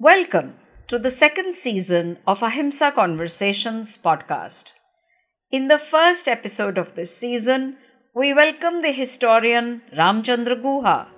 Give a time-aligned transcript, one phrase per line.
[0.00, 0.54] Welcome
[0.86, 4.70] to the second season of Ahimsa Conversations podcast.
[5.50, 7.78] In the first episode of this season,
[8.14, 11.08] we welcome the historian Ramchandra Guha,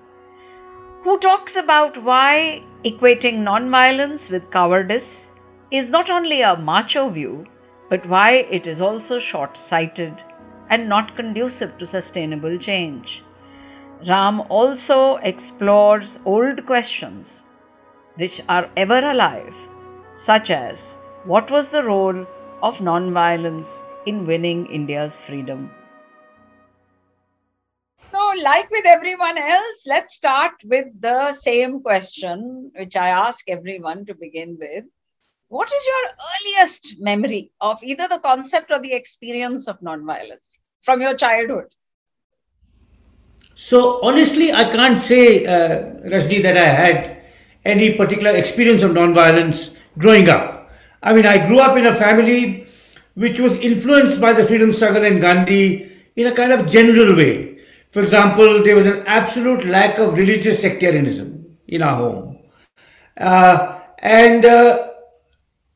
[1.02, 5.30] who talks about why equating nonviolence with cowardice
[5.70, 7.44] is not only a macho view,
[7.90, 10.22] but why it is also short sighted
[10.70, 13.22] and not conducive to sustainable change.
[14.08, 17.44] Ram also explores old questions
[18.16, 19.54] which are ever alive,
[20.12, 22.26] such as what was the role
[22.62, 25.70] of nonviolence in winning India's freedom?
[28.12, 34.06] So, like with everyone else, let's start with the same question, which I ask everyone
[34.06, 34.84] to begin with.
[35.48, 41.00] What is your earliest memory of either the concept or the experience of nonviolence from
[41.00, 41.66] your childhood?
[43.54, 47.19] So honestly, I can't say, uh, Rajni, that I had
[47.64, 50.70] any particular experience of nonviolence growing up.
[51.02, 52.66] I mean, I grew up in a family
[53.14, 57.58] which was influenced by the freedom struggle and Gandhi in a kind of general way.
[57.90, 62.38] For example, there was an absolute lack of religious sectarianism in our home.
[63.16, 64.88] Uh, and uh,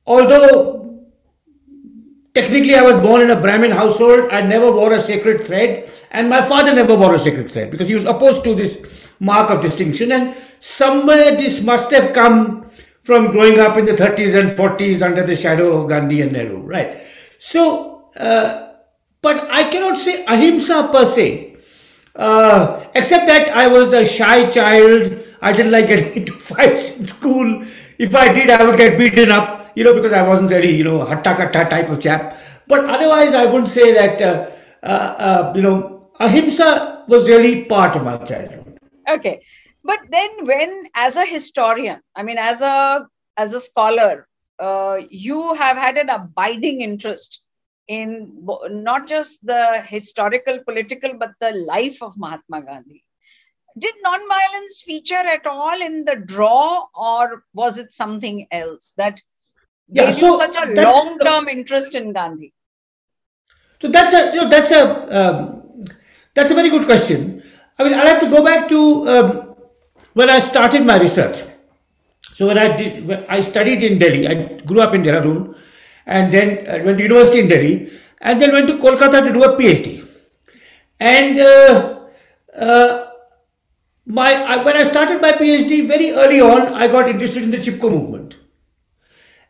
[0.06, 0.75] although
[2.34, 4.28] Technically, I was born in a Brahmin household.
[4.33, 7.87] I never wore a sacred thread, and my father never wore a sacred thread because
[7.87, 10.12] he was opposed to this mark of distinction.
[10.12, 12.70] And somewhere this must have come
[13.03, 16.59] from growing up in the 30s and 40s under the shadow of Gandhi and Nehru,
[16.59, 17.03] right?
[17.39, 18.73] So, uh,
[19.21, 21.56] but I cannot say ahimsa per se,
[22.17, 25.19] uh, except that I was a shy child.
[25.43, 27.65] I didn't like getting into fights in school.
[27.99, 30.84] If I did, I would get beaten up you know, because I wasn't really, you
[30.84, 32.39] know, hatta katta type of chap.
[32.67, 34.51] But otherwise, I wouldn't say that, uh,
[34.83, 38.64] uh, uh, you know, ahimsa was really part of my childhood.
[39.08, 39.42] Okay.
[39.83, 44.27] But then when, as a historian, I mean, as a, as a scholar,
[44.58, 47.41] uh, you have had an abiding interest
[47.86, 53.04] in not just the historical, political, but the life of Mahatma Gandhi.
[53.76, 59.20] Did nonviolence feature at all in the draw, or was it something else that
[59.88, 62.54] yeah, gave so you such a long term interest in Gandhi?
[63.82, 65.82] So that's a you know, that's a um,
[66.34, 67.43] that's a very good question.
[67.79, 69.55] I mean, I'll have to go back to um,
[70.12, 71.43] when I started my research.
[72.33, 74.27] So when I did, when I studied in Delhi.
[74.27, 75.57] I grew up in Dehradun,
[76.07, 77.91] and then uh, went to university in Delhi,
[78.21, 80.07] and then went to Kolkata to do a PhD.
[81.01, 82.01] And uh,
[82.57, 83.11] uh,
[84.06, 87.59] my I, when I started my PhD very early on, I got interested in the
[87.59, 88.37] Chipko movement.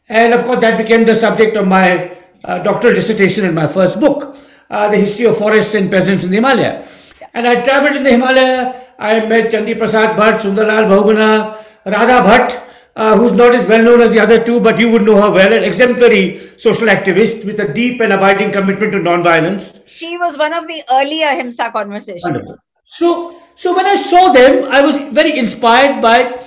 [0.08, 3.98] And of course, that became the subject of my uh, doctoral dissertation in my first
[3.98, 4.36] book,
[4.68, 6.86] uh, The History of Forests and Peasants in the Himalaya.
[7.34, 8.86] And I traveled in the Himalaya.
[8.98, 12.62] I met Chandi Prasad Bhatt, Sundarlal Bahuguna, Radha Bhatt,
[12.96, 15.30] uh, who's not as well known as the other two, but you would know her
[15.32, 19.80] well, an exemplary social activist with a deep and abiding commitment to non-violence.
[19.88, 22.22] She was one of the early Ahimsa conversations.
[22.22, 22.56] Wonderful.
[22.86, 26.40] So, so when I saw them, I was very inspired by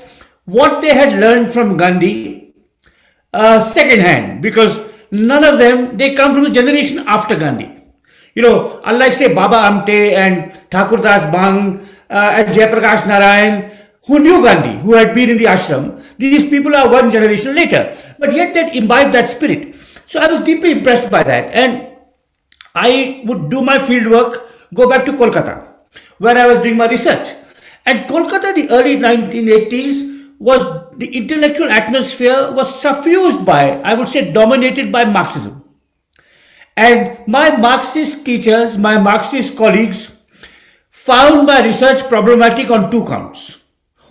[0.46, 2.54] what they had learned from Gandhi
[3.34, 4.80] uh, second hand because
[5.12, 7.77] none of them they come from the generation after Gandhi.
[8.38, 13.72] You know, unlike say Baba Amte and Thakur Das Bang uh, and Jayaprakash Narayan,
[14.06, 17.98] who knew Gandhi, who had been in the ashram, these people are one generation later,
[18.20, 19.74] but yet they imbibed that spirit.
[20.06, 21.98] So I was deeply impressed by that, and
[22.76, 25.74] I would do my field work, go back to Kolkata,
[26.20, 27.34] where I was doing my research.
[27.88, 30.62] And Kolkata, the early 1980s, was
[30.98, 35.64] the intellectual atmosphere was suffused by, I would say, dominated by Marxism.
[36.78, 40.22] And my Marxist teachers, my Marxist colleagues,
[40.92, 43.64] found my research problematic on two counts.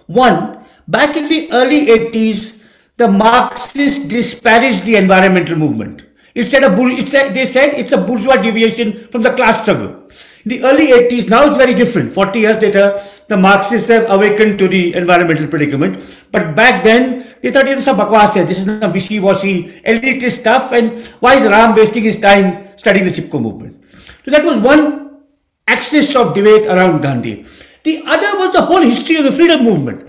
[0.07, 2.61] One, back in the early 80s,
[2.97, 6.06] the Marxists disparaged the environmental movement.
[6.37, 10.07] It said a, it said, they said it's a bourgeois deviation from the class struggle.
[10.45, 12.13] In the early 80s, now it's very different.
[12.13, 16.19] 40 years later, the Marxists have awakened to the environmental predicament.
[16.33, 20.73] But back then, they thought it was a bakwas This is some wishy-washy, elitist stuff.
[20.73, 23.83] And why is Ram wasting his time studying the Chipko movement?
[24.27, 25.23] So that was one
[25.67, 27.47] axis of debate around Gandhi.
[27.85, 30.07] The other was the whole history of the freedom movement.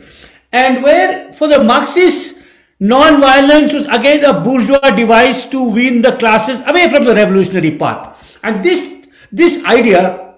[0.52, 2.37] And where, for the Marxists,
[2.80, 8.38] non-violence was again a bourgeois device to wean the classes away from the revolutionary path.
[8.44, 10.36] And this, this idea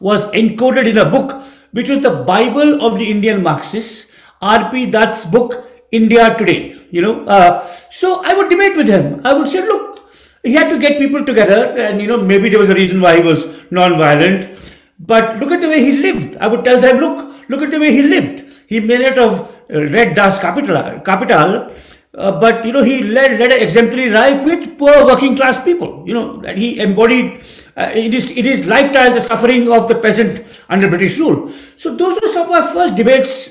[0.00, 4.86] was encoded in a book which was the Bible of the Indian Marxists, R.P.
[4.86, 6.76] Dutt's book, India Today.
[6.90, 9.20] You know, uh, so I would debate with him.
[9.24, 10.08] I would say, look,
[10.44, 13.16] he had to get people together, and you know, maybe there was a reason why
[13.16, 14.58] he was non-violent.
[15.00, 16.36] But look at the way he lived.
[16.36, 18.44] I would tell them, look, look at the way he lived.
[18.68, 21.70] He may not have Read Das Kapital, Capital
[22.16, 26.02] uh, but you know he led, led an exemplary life with poor working class people.
[26.06, 27.42] You know that he embodied
[27.76, 31.52] uh, it is it is lifestyle the suffering of the peasant under British rule.
[31.76, 33.50] So those were some of our first debates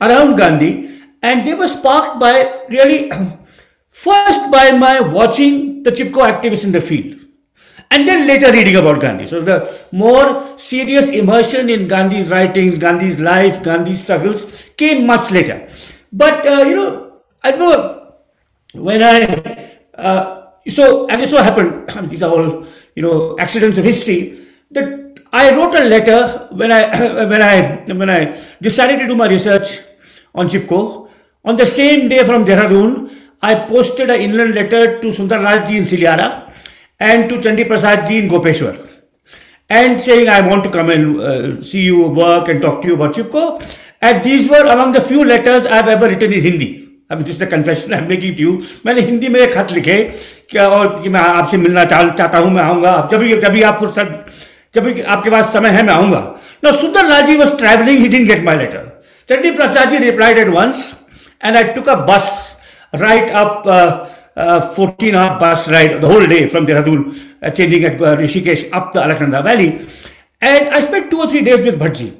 [0.00, 3.10] around Gandhi, and they were sparked by really
[3.88, 7.20] first by my watching the Chipko activists in the field.
[7.92, 9.26] And then later reading about Gandhi.
[9.26, 9.56] So the
[9.92, 15.68] more serious immersion in Gandhi's writings, Gandhi's life, Gandhi's struggles came much later.
[16.10, 18.14] But uh, you know, I know
[18.72, 23.84] when I, uh, so as it so happened, these are all, you know, accidents of
[23.84, 29.14] history, that I wrote a letter when I, when I, when I decided to do
[29.14, 29.80] my research
[30.34, 31.10] on Chipko.
[31.44, 35.84] On the same day from Dehradun, I posted an inland letter to Sundar Rajji in
[35.84, 36.52] Silyara
[36.99, 38.87] and to Chandi Prasad ji in Gopeshwar
[39.69, 42.95] and saying I want to come and uh, see you work and talk to you
[42.95, 43.61] about Chipko.
[44.01, 46.69] And these were among the few letters I've ever written in Hindi.
[47.11, 48.53] अब जिससे confession I making to you
[48.85, 49.97] मैंने हिंदी में एक खत लिखे
[50.51, 53.51] क्या और कि मैं आपसे मिलना चाह, चाहता हूं मैं आऊंगा अब जब भी जब
[53.51, 54.25] भी आप फुर्सत
[54.75, 56.19] जब भी आपके पास समय है मैं आऊंगा
[56.65, 58.83] नो सुंदर राजी was travelling he didn't get my letter
[59.29, 60.83] Chandi Prasad ji replied eight once
[61.43, 62.27] and I टुक अ बस
[62.95, 63.31] right
[64.36, 68.72] a 14 hour bus ride the whole day from Dehradun, uh, changing at uh, Rishikesh
[68.72, 69.86] up the Alaknanda Valley.
[70.40, 72.18] And I spent two or three days with Bhaji.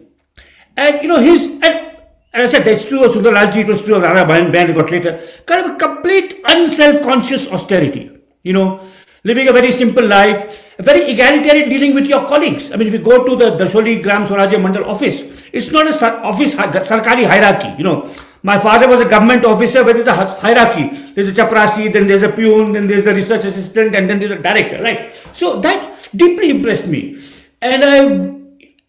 [0.77, 1.97] And you know, his, and,
[2.33, 4.91] and I said, that's true of Sundarlalji, it was true of Radha Ben, Band got
[4.91, 5.23] later.
[5.47, 8.11] Kind of a complete unself conscious austerity,
[8.43, 8.87] you know,
[9.25, 12.73] living a very simple life, very egalitarian dealing with your colleagues.
[12.73, 16.23] I mean, if you go to the Dasholi Gram Swarajya Mandal office, it's not a
[16.23, 18.11] office, sarkari hierarchy, you know
[18.43, 21.13] my father was a government officer where there's a hierarchy.
[21.15, 24.33] There's a chaprasi, then there's a peon, then there's a research assistant, and then there's
[24.33, 25.13] a director, right?
[25.33, 27.23] So that deeply impressed me.
[27.61, 27.99] And I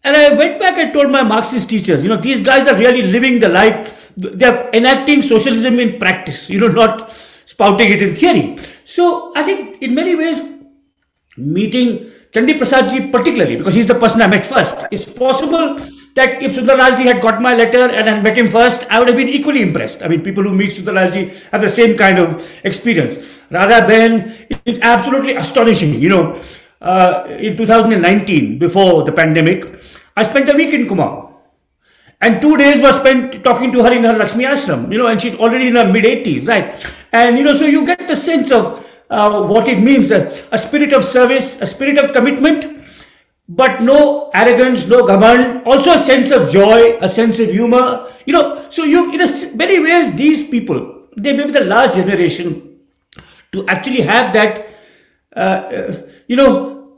[0.06, 3.02] and I went back and told my Marxist teachers, you know, these guys are really
[3.02, 4.12] living the life.
[4.16, 7.10] They're enacting socialism in practice, you know, not
[7.46, 8.58] spouting it in theory.
[8.82, 10.42] So I think in many ways,
[11.36, 12.58] meeting Chandi
[13.10, 15.78] particularly, because he's the person I met first, it's possible
[16.14, 19.08] that if Sundarlal ji had got my letter and I met him first, I would
[19.08, 20.02] have been equally impressed.
[20.02, 23.38] I mean, people who meet Sundarlal ji have the same kind of experience.
[23.50, 26.40] Radha Ben is absolutely astonishing, you know
[26.84, 29.80] uh, in 2019, before the pandemic,
[30.16, 31.32] I spent a week in Kumaon.
[32.20, 35.20] And two days were spent talking to her in her Lakshmi Ashram, you know, and
[35.20, 36.72] she's already in her mid 80s, right?
[37.12, 40.58] And, you know, so you get the sense of uh, what it means a, a,
[40.58, 42.82] spirit of service, a spirit of commitment,
[43.48, 48.32] but no arrogance, no government, also a sense of joy, a sense of humor, you
[48.32, 48.66] know.
[48.70, 52.80] So, you, in a, many ways, these people, they may be the last generation
[53.52, 54.66] to actually have that,
[55.36, 56.96] uh, uh you know,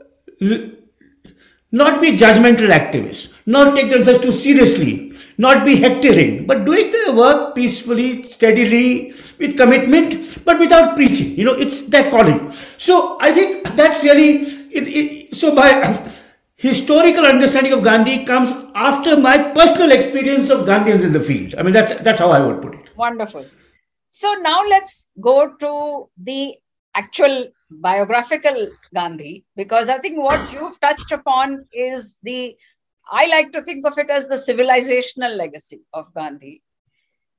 [1.71, 7.13] not be judgmental activists, not take themselves too seriously, not be hectoring, but doing their
[7.13, 11.35] work peacefully, steadily, with commitment, but without preaching.
[11.35, 12.51] You know, it's their calling.
[12.77, 14.37] So I think that's really
[14.71, 15.69] it, it, so my
[16.57, 21.55] historical understanding of Gandhi comes after my personal experience of Gandhians in the field.
[21.57, 22.89] I mean, that's that's how I would put it.
[22.97, 23.45] Wonderful.
[24.09, 26.55] So now let's go to the
[26.95, 32.57] actual biographical Gandhi, because I think what you've touched upon is the,
[33.07, 36.63] I like to think of it as the civilizational legacy of Gandhi.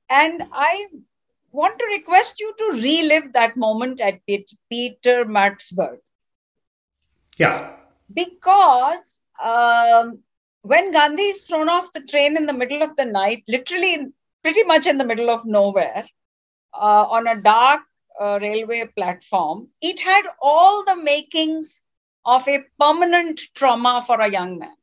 [0.09, 0.87] And I
[1.51, 4.19] want to request you to relive that moment at
[4.71, 5.97] Pietermaritzburg.
[7.37, 7.75] Yeah.
[8.13, 10.19] Because um,
[10.61, 14.07] when Gandhi is thrown off the train in the middle of the night, literally
[14.43, 16.05] pretty much in the middle of nowhere,
[16.73, 17.81] uh, on a dark
[18.19, 21.81] uh, railway platform, it had all the makings
[22.25, 24.75] of a permanent trauma for a young man.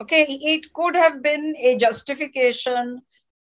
[0.00, 3.02] Okay, it could have been a justification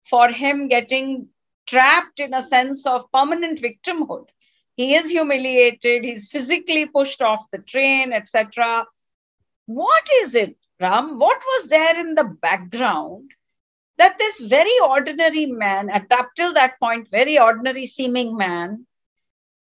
[0.09, 1.29] for him getting
[1.67, 4.29] trapped in a sense of permanent victimhood.
[4.77, 8.87] He is humiliated, he's physically pushed off the train, etc.
[9.67, 11.19] What is it, Ram?
[11.19, 13.31] What was there in the background
[13.99, 18.87] that this very ordinary man, at up till that point, very ordinary seeming man,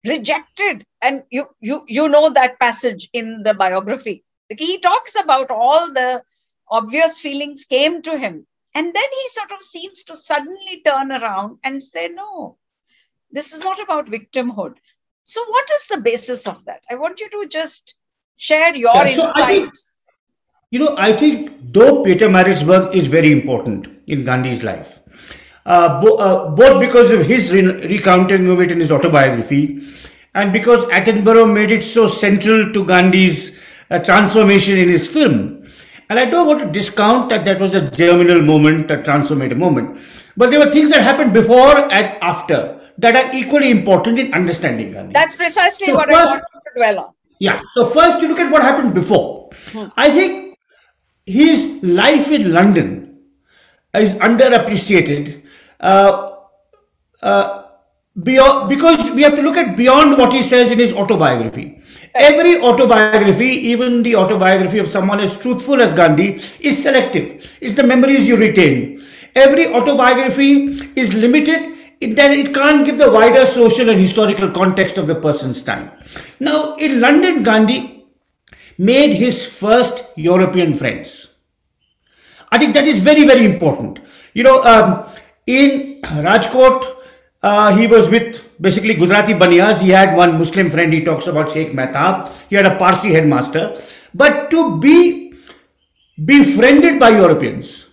[0.05, 0.85] rejected.
[1.01, 4.23] And you, you, you know that passage in the biography.
[4.49, 6.23] He talks about all the
[6.69, 8.45] obvious feelings came to him.
[8.75, 12.57] And then he sort of seems to suddenly turn around and say, no,
[13.31, 14.75] this is not about victimhood.
[15.29, 16.81] So, what is the basis of that?
[16.89, 17.93] I want you to just
[18.35, 19.93] share your yeah, so insights.
[20.71, 25.01] You know, I think though Pietermaritzburg is very important in Gandhi's life,
[25.67, 29.87] uh, bo- uh, both because of his re- recounting of it in his autobiography
[30.33, 33.59] and because Attenborough made it so central to Gandhi's
[33.91, 35.63] uh, transformation in his film.
[36.09, 39.99] And I don't want to discount that that was a germinal moment, a transformative moment.
[40.37, 44.91] but there were things that happened before and after that are equally important in understanding
[44.91, 45.13] Gandhi.
[45.13, 47.13] That's precisely so what first, I want to dwell on.
[47.39, 47.61] Yeah.
[47.73, 49.49] So first, you look at what happened before.
[49.71, 49.85] Hmm.
[49.95, 50.57] I think
[51.25, 53.19] his life in London
[53.93, 55.43] is underappreciated.
[55.79, 56.35] Uh,
[57.21, 57.63] uh,
[58.23, 61.81] beyond, because we have to look at beyond what he says in his autobiography.
[62.13, 67.49] Every autobiography, even the autobiography of someone as truthful as Gandhi, is selective.
[67.61, 69.05] It's the memories you retain.
[69.35, 74.97] Every autobiography is limited in that it can't give the wider social and historical context
[74.97, 75.91] of the person's time.
[76.39, 78.05] Now, in London, Gandhi
[78.77, 81.35] made his first European friends.
[82.51, 83.99] I think that is very, very important.
[84.33, 85.09] You know, um,
[85.45, 86.95] in Rajkot,
[87.41, 89.81] uh, he was with basically Gujarati Baniyas.
[89.81, 90.91] He had one Muslim friend.
[90.91, 92.33] He talks about Sheikh Mehtab.
[92.49, 93.81] He had a Parsi headmaster.
[94.13, 95.33] But to be
[96.25, 97.87] befriended by Europeans,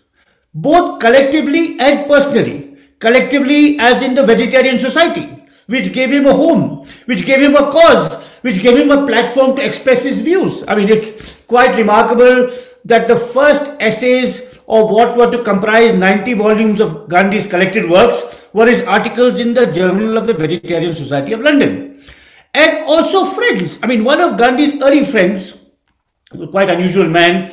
[0.54, 6.86] both collectively and personally, collectively as in the vegetarian society, which gave him a home,
[7.06, 10.64] which gave him a cause, which gave him a platform to express his views.
[10.68, 12.50] I mean, it's quite remarkable
[12.84, 18.42] that the first essays of what were to comprise 90 volumes of Gandhi's collected works
[18.52, 22.02] were his articles in the Journal of the Vegetarian Society of London.
[22.54, 23.78] And also friends.
[23.82, 25.66] I mean, one of Gandhi's early friends,
[26.50, 27.52] quite unusual man,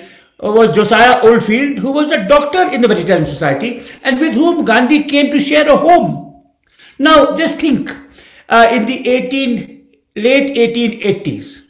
[0.51, 5.03] was Josiah Oldfield, who was a doctor in the Vegetarian Society and with whom Gandhi
[5.03, 6.43] came to share a home.
[6.99, 7.95] Now, just think,
[8.49, 11.65] uh, in the 18, late 1880s,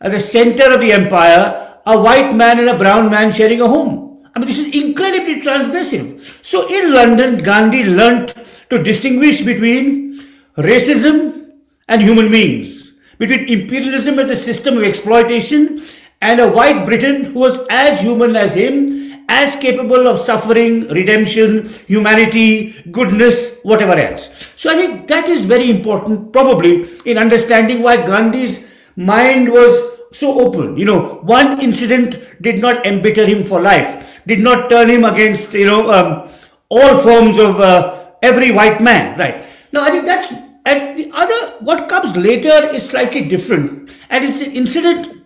[0.00, 3.68] at the center of the empire, a white man and a brown man sharing a
[3.68, 4.24] home.
[4.34, 6.44] I mean, this is incredibly transgressive.
[6.44, 8.34] So in London, Gandhi learnt
[8.70, 10.26] to distinguish between
[10.58, 11.52] racism
[11.88, 15.82] and human beings, between imperialism as a system of exploitation
[16.26, 21.68] and a white Briton who was as human as him, as capable of suffering, redemption,
[21.86, 24.48] humanity, goodness, whatever else.
[24.56, 28.66] So I think that is very important, probably, in understanding why Gandhi's
[28.96, 29.72] mind was
[30.12, 30.76] so open.
[30.76, 35.54] You know, one incident did not embitter him for life, did not turn him against,
[35.54, 36.28] you know, um,
[36.68, 39.46] all forms of uh, every white man, right?
[39.72, 40.32] Now, I think that's,
[40.64, 43.92] and the other, what comes later is slightly different.
[44.10, 45.16] And it's an incident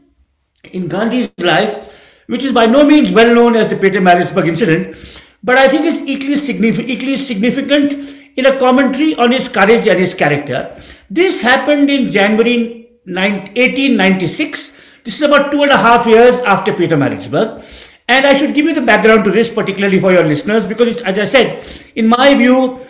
[0.72, 4.96] in Gandhi's life, which is by no means well known as the Pietermaritzburg incident,
[5.42, 9.98] but I think it's equally, significant, equally significant in a commentary on his courage and
[9.98, 10.80] his character.
[11.10, 17.64] This happened in January 1896 this is about two and a half years after Pietermaritzburg.
[18.08, 21.18] And I should give you the background to this, particularly for your listeners, because as
[21.18, 21.64] I said,
[21.94, 22.80] in my view,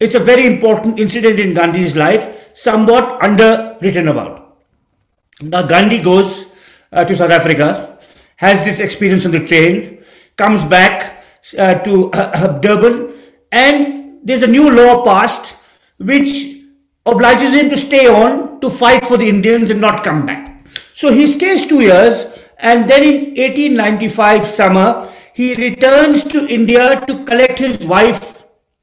[0.00, 4.58] it's a very important incident in Gandhi's life, somewhat underwritten about.
[5.40, 6.46] Now, Gandhi goes
[6.92, 7.98] uh, to South Africa,
[8.36, 10.02] has this experience on the train,
[10.36, 11.24] comes back
[11.58, 13.12] uh, to uh, Durban,
[13.52, 15.56] and there's a new law passed
[15.98, 16.58] which
[17.06, 20.66] obliges him to stay on to fight for the Indians and not come back.
[20.92, 27.24] So he stays two years and then in 1895 summer, he returns to India to
[27.24, 28.37] collect his wife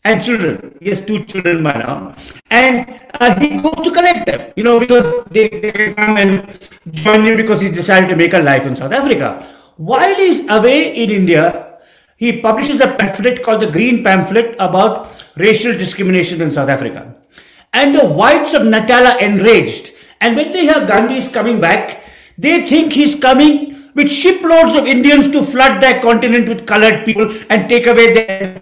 [0.06, 0.78] and children.
[0.80, 2.16] He has two children by now.
[2.52, 7.26] And uh, he goes to collect them, you know, because they, they come and join
[7.26, 9.52] him because he's decided to make a life in South Africa.
[9.78, 11.80] While he's away in India,
[12.18, 17.14] he publishes a pamphlet called the Green Pamphlet about racial discrimination in South Africa.
[17.74, 19.92] And the whites of Natal are enraged.
[20.22, 22.04] And when they hear Gandhi is coming back,
[22.38, 27.30] they think he's coming with shiploads of Indians to flood their continent with colored people
[27.50, 28.62] and take away their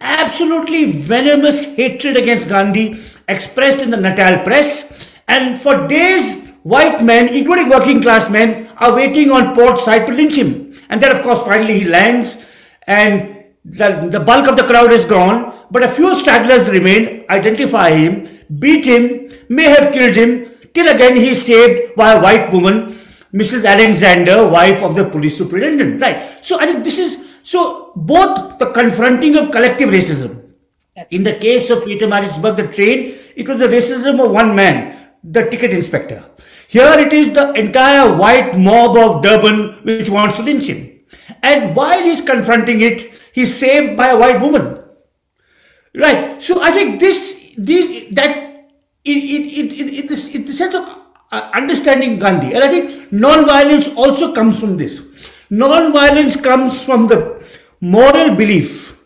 [0.00, 5.10] absolutely venomous hatred against Gandhi expressed in the Natal press.
[5.28, 10.12] And for days, white men, including working class men, are waiting on port side to
[10.12, 10.74] lynch him.
[10.88, 12.44] And then, of course, finally he lands
[12.86, 17.90] and the, the bulk of the crowd is gone, but a few stragglers remain, identify
[17.90, 18.26] him,
[18.60, 22.98] beat him, may have killed him, Till again he is saved by a white woman,
[23.36, 23.66] Mrs.
[23.68, 26.00] Alexander, wife of the police superintendent.
[26.00, 26.42] Right.
[26.44, 30.42] So I think this is so both the confronting of collective racism.
[31.10, 35.42] In the case of Pietermaritzburg, the train, it was the racism of one man, the
[35.50, 36.24] ticket inspector.
[36.68, 41.00] Here it is the entire white mob of Durban which wants to lynch him.
[41.42, 44.80] And while he's confronting it, he's saved by a white woman.
[45.94, 46.40] Right.
[46.40, 48.70] So I think this, this, that
[49.04, 50.88] in, in, in, in, this, in the sense of
[51.32, 52.54] uh, understanding Gandhi.
[52.54, 55.06] And I think non-violence also comes from this.
[55.50, 57.44] Non-violence comes from the
[57.80, 58.98] moral belief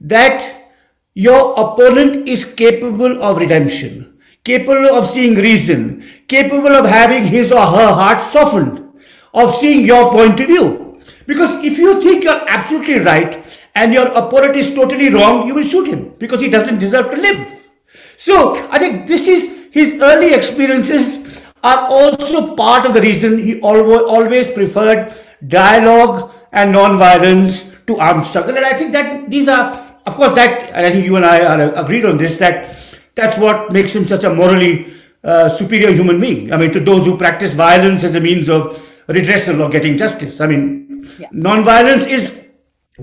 [0.00, 0.72] that
[1.14, 7.60] your opponent is capable of redemption, capable of seeing reason, capable of having his or
[7.60, 8.88] her heart softened,
[9.34, 11.00] of seeing your point of view.
[11.26, 15.64] Because if you think you're absolutely right and your opponent is totally wrong, you will
[15.64, 17.68] shoot him because he doesn't deserve to live.
[18.16, 21.19] So I think this is his early experiences
[21.62, 25.14] are also part of the reason he always preferred
[25.48, 28.56] dialogue and non-violence to armed struggle.
[28.56, 29.70] And I think that these are,
[30.06, 32.76] of course, that I think you and I are agreed on this that
[33.14, 36.52] that's what makes him such a morally uh, superior human being.
[36.52, 40.40] I mean, to those who practice violence as a means of redressal or getting justice.
[40.40, 41.28] I mean, yeah.
[41.32, 42.48] non-violence is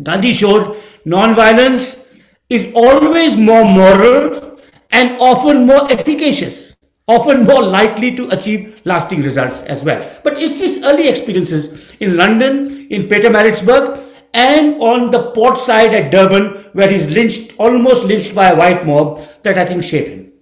[0.01, 2.05] Gandhi showed non-violence
[2.49, 4.59] is always more moral
[4.91, 6.66] and often more efficacious
[7.07, 10.19] often more likely to achieve lasting results as well.
[10.23, 16.11] But it's these early experiences in London, in Pietermaritzburg, and on the port side at
[16.11, 20.33] Durban, where he's lynched, almost lynched by a white mob, that I think shaped him.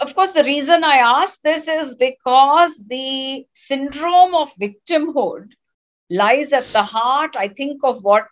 [0.00, 5.50] Of course, the reason I ask this is because the syndrome of victimhood
[6.08, 8.26] lies at the heart, I think, of what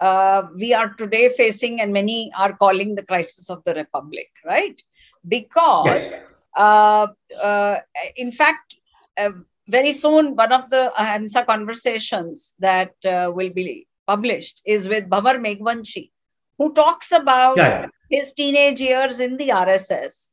[0.00, 4.80] uh, we are today facing, and many are calling the crisis of the republic, right?
[5.26, 6.20] because yes.
[6.56, 7.06] uh,
[7.42, 7.76] uh,
[8.16, 8.76] in fact
[9.18, 9.30] uh,
[9.68, 15.38] very soon one of the ahimsa conversations that uh, will be published is with Bhanwar
[15.38, 16.10] Meghwanshi,
[16.58, 17.86] who talks about yeah.
[18.08, 20.28] his teenage years in the RSS.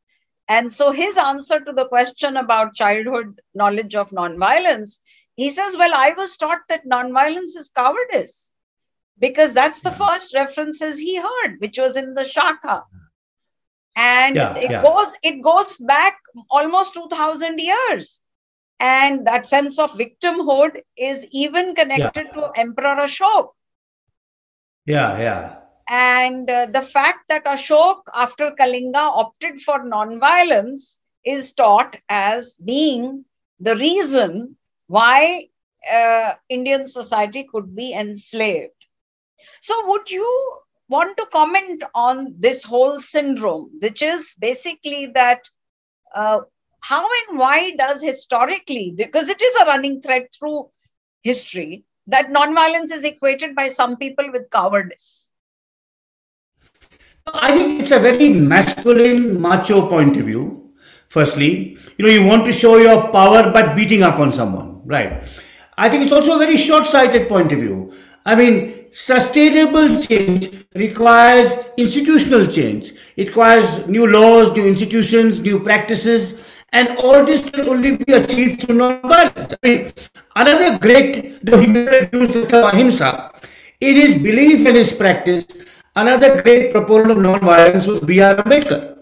[0.47, 4.99] And so his answer to the question about childhood knowledge of nonviolence,
[5.35, 8.51] he says, Well, I was taught that nonviolence is cowardice
[9.19, 12.83] because that's the first references he heard, which was in the Shakha.
[13.95, 14.81] And yeah, it yeah.
[14.81, 18.21] goes it goes back almost 2000 years.
[18.79, 22.41] And that sense of victimhood is even connected yeah.
[22.41, 23.49] to emperor ashok.
[24.85, 25.55] Yeah yeah.
[25.89, 33.25] And uh, the fact that ashok after kalinga opted for non-violence is taught as being
[33.59, 35.47] the reason why
[35.91, 38.82] uh, indian society could be enslaved
[39.61, 40.27] so would you
[40.89, 45.41] want to comment on this whole syndrome, which is basically that
[46.13, 46.41] uh,
[46.81, 50.69] how and why does historically, because it is a running thread through
[51.21, 55.29] history, that nonviolence is equated by some people with cowardice?
[57.25, 60.73] I think it's a very masculine, macho point of view.
[61.07, 65.23] Firstly, you know, you want to show your power by beating up on someone, right?
[65.77, 67.93] I think it's also a very short sighted point of view.
[68.25, 72.93] I mean, sustainable change requires institutional change.
[73.17, 78.61] It requires new laws, new institutions, new practices, and all this can only be achieved
[78.61, 79.55] through non-violence.
[79.63, 79.93] I mean,
[80.35, 83.31] another great, though he may use the term ahimsa,
[83.81, 85.45] in his belief and his practice,
[85.95, 88.37] another great proponent of non-violence was B.R.
[88.37, 88.97] Ambedkar.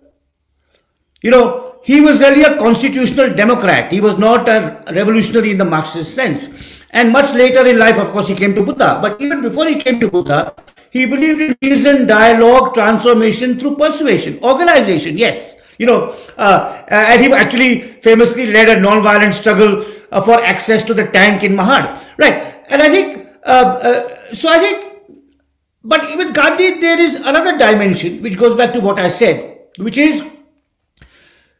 [1.21, 3.91] You know, he was really a constitutional democrat.
[3.91, 6.80] He was not a revolutionary in the Marxist sense.
[6.91, 8.99] And much later in life, of course, he came to Buddha.
[9.01, 10.53] But even before he came to Buddha,
[10.91, 15.55] he believed in reason, dialogue, transformation through persuasion, organization, yes.
[15.77, 20.93] You know, uh, and he actually famously led a non-violent struggle uh, for access to
[20.93, 22.05] the tank in Mahad.
[22.17, 22.57] Right.
[22.67, 24.87] And I think, uh, uh, so I think,
[25.83, 29.97] but even Gandhi, there is another dimension which goes back to what I said, which
[29.97, 30.23] is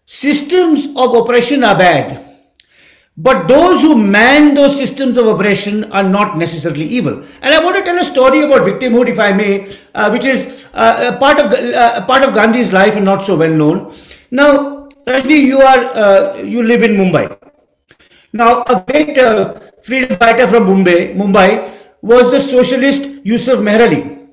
[0.05, 2.30] systems of oppression are bad
[3.17, 7.23] but those who man those systems of oppression are not necessarily evil.
[7.41, 10.65] And I want to tell a story about victimhood, if I may, uh, which is
[10.73, 13.93] uh, a part of uh, part of Gandhi's life and not so well known.
[14.31, 17.37] Now, Rajni, you are uh, you live in Mumbai.
[18.33, 21.69] Now, a great uh, freedom fighter from Mumbai, Mumbai
[22.01, 24.29] was the socialist Yusuf Meherali,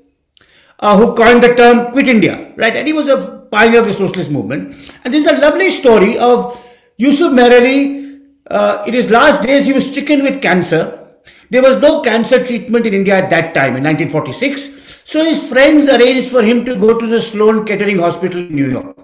[0.78, 2.76] uh, who coined the term "Quit India," right?
[2.76, 4.76] And he was a pioneer of the socialist movement.
[5.04, 6.62] And this is a lovely story of
[6.96, 8.07] Yusuf Meherali
[8.50, 11.06] uh, in his last days, he was stricken with cancer.
[11.50, 15.00] There was no cancer treatment in India at that time, in 1946.
[15.04, 18.70] So his friends arranged for him to go to the Sloan Kettering Hospital in New
[18.70, 18.96] York.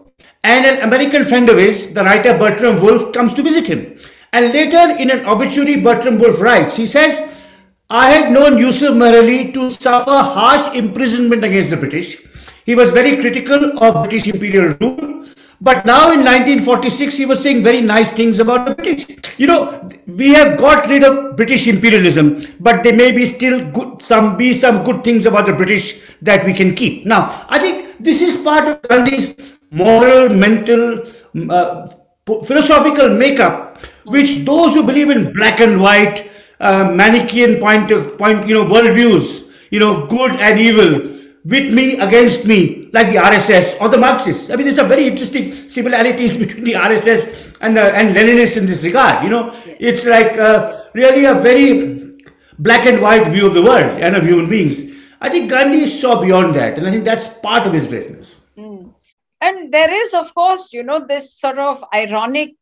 [0.42, 3.98] And an American friend of his, the writer Bertram Wolfe, comes to visit him.
[4.32, 7.42] And later, in an obituary, Bertram Wolfe writes, he says,
[7.88, 12.18] I had known Yusuf Meherali to suffer harsh imprisonment against the British.
[12.66, 15.13] He was very critical of British imperial rule
[15.60, 19.06] but now in 1946, he was saying very nice things about the British.
[19.38, 24.02] You know, we have got rid of British imperialism, but there may be still good,
[24.02, 27.06] some be some good things about the British that we can keep.
[27.06, 29.34] Now, I think this is part of Gandhi's
[29.70, 31.04] moral, mental,
[31.50, 31.88] uh,
[32.26, 38.54] philosophical makeup, which those who believe in black and white, uh, Manichaean point, point, you
[38.54, 43.88] know, worldviews, you know, good and evil, with me against me, like the RSS or
[43.88, 44.48] the Marxists.
[44.50, 48.66] I mean, there's a very interesting similarities between the RSS and the, and Leninists in
[48.66, 49.24] this regard.
[49.24, 52.18] You know, it's like uh, really a very
[52.58, 54.94] black and white view of the world and of human beings.
[55.20, 58.40] I think Gandhi saw beyond that, and I think that's part of his greatness.
[58.56, 58.92] Mm.
[59.40, 62.54] And there is, of course, you know, this sort of ironic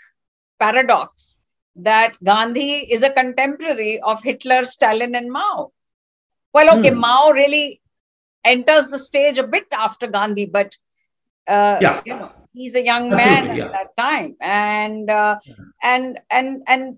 [0.59, 1.40] paradox
[1.77, 5.73] that Gandhi is a contemporary of Hitler, Stalin, and Mao.
[6.53, 6.99] Well, okay, mm.
[6.99, 7.81] Mao really
[8.44, 10.76] enters the stage a bit after Gandhi, but
[11.48, 12.00] uh, yeah.
[12.05, 13.68] you know, he's a young man at yeah.
[13.68, 15.55] that time, and uh, yeah.
[15.83, 16.96] and and and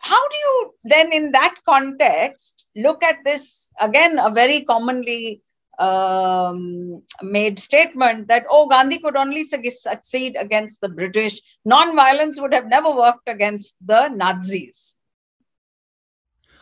[0.00, 4.18] how do you then, in that context, look at this again?
[4.18, 5.42] A very commonly
[5.78, 11.40] um, made statement that oh Gandhi could only succeed against the British.
[11.64, 14.96] Non-violence would have never worked against the Nazis.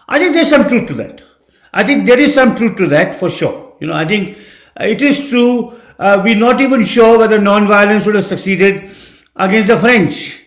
[0.08, 1.22] I think there's some truth to that.
[1.72, 3.69] I think there is some truth to that for sure.
[3.80, 4.38] You know, I think
[4.78, 5.80] it is true.
[5.98, 8.90] Uh, we're not even sure whether non-violence would have succeeded
[9.36, 10.44] against the French.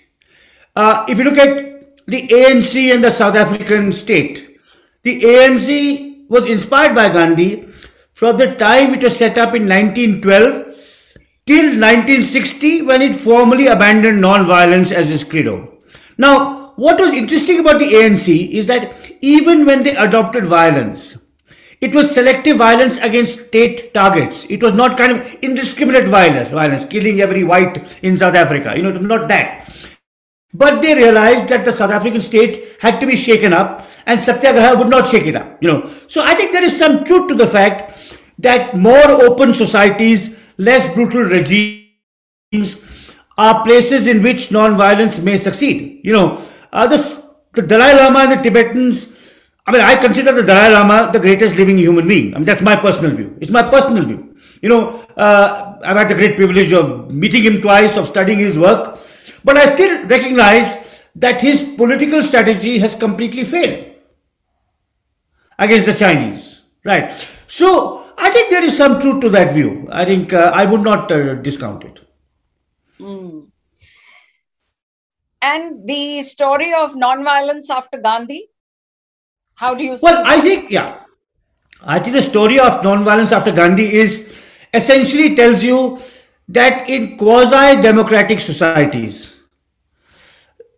[0.76, 4.60] Uh, if you look at the ANC and the South African state,
[5.04, 7.68] the ANC was inspired by Gandhi
[8.14, 10.74] from the time it was set up in 1912
[11.46, 15.78] till 1960 when it formally abandoned non-violence as its credo.
[16.18, 21.18] Now, what was interesting about the ANC is that even when they adopted violence,
[21.84, 24.46] it was selective violence against state targets.
[24.50, 28.74] It was not kind of indiscriminate violence, violence, killing every white in South Africa.
[28.74, 29.70] You know, it was not that.
[30.54, 34.78] But they realized that the South African state had to be shaken up and Satyagraha
[34.78, 35.92] would not shake it up, you know.
[36.08, 40.88] So I think there is some truth to the fact that more open societies, less
[40.94, 42.80] brutal regimes
[43.38, 46.00] are places in which non-violence may succeed.
[46.02, 47.22] You know, uh, this,
[47.54, 49.23] the Dalai Lama and the Tibetans,
[49.66, 52.34] I mean, I consider the Dalai Lama the greatest living human being.
[52.34, 53.38] I mean, that's my personal view.
[53.40, 54.36] It's my personal view.
[54.62, 58.58] You know, uh, I've had the great privilege of meeting him twice, of studying his
[58.58, 59.00] work.
[59.44, 63.96] But I still recognize that his political strategy has completely failed
[65.60, 66.66] against the Chinese.
[66.84, 67.12] Right.
[67.48, 69.88] So I think there is some truth to that view.
[69.92, 72.02] I think uh, I would not uh, discount it.
[73.00, 73.48] Mm.
[75.42, 78.50] And the story of non-violence after Gandhi,
[79.56, 79.98] how do you?
[80.02, 81.02] Well, I think yeah,
[81.82, 86.00] I think the story of non-violence after Gandhi is essentially tells you
[86.48, 89.34] that in quasi-democratic societies,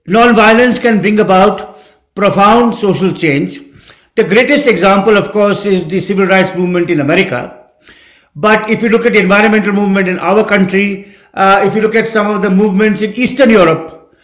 [0.08, 1.80] Non-violence can bring about
[2.14, 3.60] profound social change.
[4.16, 7.70] The greatest example, of course, is the civil rights movement in America.
[8.36, 11.96] But if you look at the environmental movement in our country, uh, if you look
[11.96, 14.16] at some of the movements in Eastern Europe,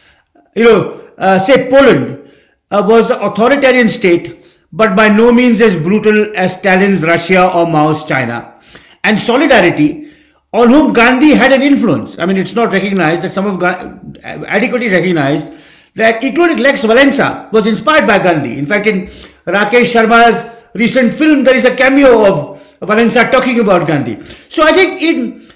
[0.55, 2.29] you know, uh, say Poland
[2.69, 4.40] uh, was an authoritarian state,
[4.73, 8.55] but by no means as brutal as Stalin's Russia or Mao's China.
[9.03, 10.11] And solidarity,
[10.53, 12.19] on whom Gandhi had an influence.
[12.19, 13.63] I mean, it's not recognized that some of
[14.23, 15.49] adequately recognized
[15.95, 18.57] that including Lech Walesa was inspired by Gandhi.
[18.57, 19.07] In fact, in
[19.45, 24.19] Rakesh Sharma's recent film, there is a cameo of Valenza talking about Gandhi.
[24.49, 25.51] So I think in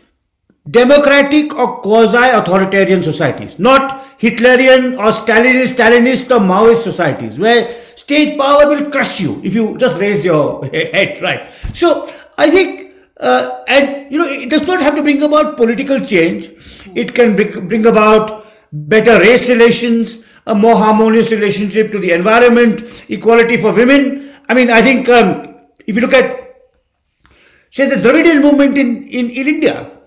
[0.69, 7.69] democratic or quasi-authoritarian societies, not Hitlerian or Stalinist, Stalinist or Maoist societies, where
[8.06, 11.50] state power will crush you if you just raise your head, right?
[11.74, 16.00] So I think, uh, and you know, it does not have to bring about political
[16.00, 16.50] change.
[16.94, 23.58] It can bring, about better race relations, a more harmonious relationship to the environment, equality
[23.58, 24.32] for women.
[24.48, 25.56] I mean, I think um,
[25.88, 26.58] if you look at,
[27.72, 30.00] say, the Dravidian movement in, in, in India,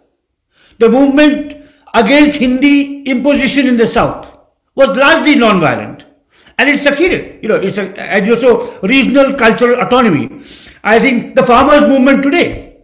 [0.79, 1.57] the movement
[1.95, 4.39] against Hindi imposition in the south
[4.77, 6.08] was largely non-violent
[6.59, 7.43] and it succeeded.
[7.43, 10.43] You know, it's a, and also regional cultural autonomy.
[10.85, 12.79] I think the farmers movement today,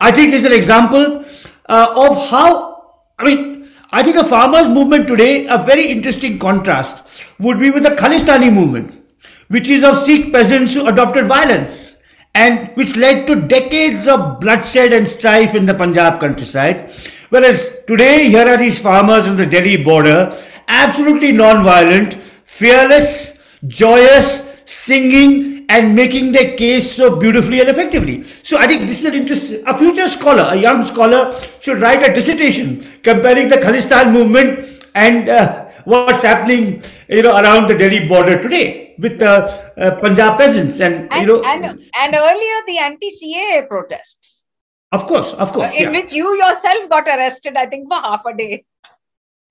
[0.00, 1.24] I think is an example
[1.68, 7.24] uh, of how, I mean, I think the farmers movement today, a very interesting contrast
[7.40, 9.04] would be with the Khalistani movement,
[9.48, 11.96] which is of Sikh peasants who adopted violence
[12.34, 16.92] and which led to decades of bloodshed and strife in the Punjab countryside.
[17.30, 20.32] Whereas today, here are these farmers on the Delhi border,
[20.68, 22.16] absolutely non-violent,
[22.58, 28.24] fearless, joyous, singing and making their case so beautifully and effectively.
[28.42, 29.54] So I think this is an interest.
[29.66, 35.28] A future scholar, a young scholar, should write a dissertation comparing the Khalistan movement and
[35.28, 40.38] uh, what's happening, you know, around the Delhi border today with the uh, uh, Punjab
[40.38, 44.44] peasants and, and, you know and, and earlier the anti-CAA protests.
[44.92, 45.72] Of course, of course.
[45.72, 46.00] In yeah.
[46.00, 48.64] which you yourself got arrested, I think, for half a day.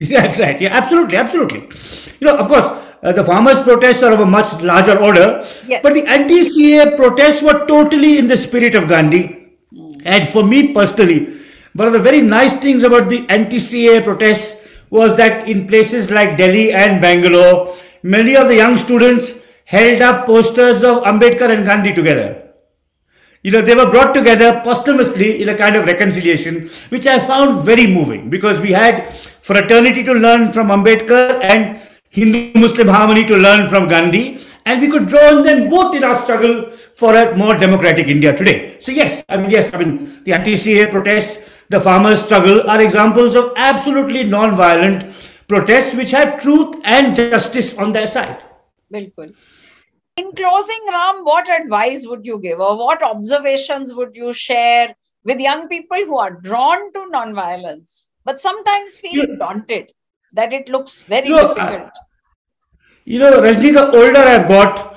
[0.00, 0.60] That's right.
[0.60, 1.60] Yeah, absolutely, absolutely.
[2.20, 5.46] You know, of course, uh, the farmers' protests are of a much larger order.
[5.66, 5.80] Yes.
[5.82, 9.52] But the anti-CAA protests were totally in the spirit of Gandhi.
[9.72, 10.02] Mm.
[10.04, 11.38] And for me personally,
[11.74, 16.36] one of the very nice things about the anti-CAA protests was that in places like
[16.36, 19.32] Delhi and Bangalore, many of the young students
[19.64, 22.48] held up posters of Ambedkar and Gandhi together.
[23.42, 27.64] You know, they were brought together posthumously in a kind of reconciliation, which I found
[27.64, 33.36] very moving because we had fraternity to learn from Ambedkar and Hindu Muslim harmony to
[33.36, 37.36] learn from Gandhi, and we could draw on them both in our struggle for a
[37.36, 38.76] more democratic India today.
[38.80, 42.80] So, yes, I mean, yes, I mean, the anti CAA protests, the farmers' struggle are
[42.80, 45.14] examples of absolutely non violent
[45.46, 48.42] protests which have truth and justice on their side.
[48.92, 49.32] Bilkul.
[50.16, 54.94] In closing, Ram, what advice would you give or what observations would you share
[55.24, 59.36] with young people who are drawn to nonviolence but sometimes feel yeah.
[59.38, 59.92] daunted
[60.32, 61.90] that it looks very you know, difficult?
[63.04, 64.96] You know, Rajni, the older I've got,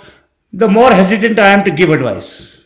[0.52, 2.64] the more hesitant I am to give advice.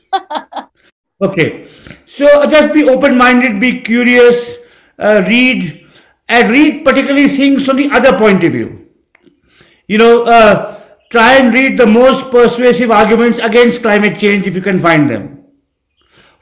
[1.22, 1.68] okay.
[2.06, 4.60] So just be open minded, be curious,
[5.00, 5.88] uh, read,
[6.28, 8.88] and read particularly things from the other point of view.
[9.88, 14.62] You know, uh, try and read the most persuasive arguments against climate change if you
[14.62, 15.37] can find them.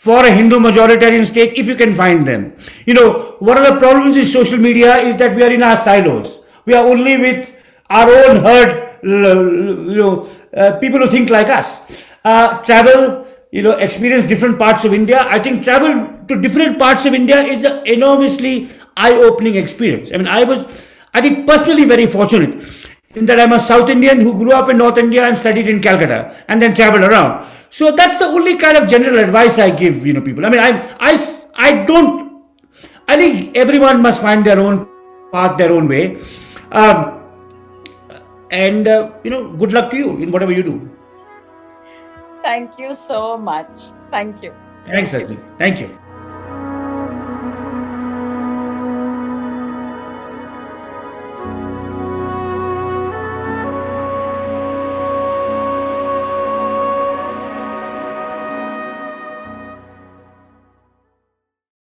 [0.06, 2.54] For a Hindu majoritarian state, if you can find them.
[2.86, 5.78] You know, one of the problems in social media is that we are in our
[5.78, 6.44] silos.
[6.66, 7.52] We are only with
[7.90, 11.82] our own herd, you know, uh, people who think like us.
[12.24, 15.26] Uh, travel, you know, experience different parts of India.
[15.28, 20.12] I think travel to different parts of India is an enormously eye-opening experience.
[20.14, 20.68] I mean, I was,
[21.16, 22.64] I think, personally very fortunate
[23.16, 25.82] in that I'm a South Indian who grew up in North India and studied in
[25.82, 27.50] Calcutta and then traveled around.
[27.70, 30.46] So that's the only kind of general advice I give, you know, people.
[30.46, 31.18] I mean, I, I,
[31.56, 32.44] I don't,
[33.08, 34.88] I think everyone must find their own
[35.32, 36.22] path, their own way.
[36.72, 37.22] Um,
[38.52, 40.90] and, uh, you know, good luck to you in whatever you do.
[42.44, 43.82] Thank you so much.
[44.12, 44.54] Thank you.
[44.86, 45.58] Thanks, Rajni.
[45.58, 45.98] Thank you.